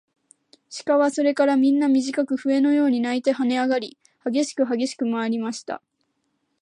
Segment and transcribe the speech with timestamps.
[0.71, 5.79] 鹿はそれからみんな、みじかく笛のように鳴いてはねあがり、はげしくはげしくまわりました。